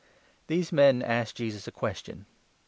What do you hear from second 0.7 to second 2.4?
men asked Jesus a question.